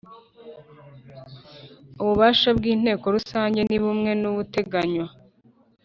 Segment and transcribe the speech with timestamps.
[2.01, 5.07] Ububasha bw Inteko Rusange ni bumwe n ubuteganywa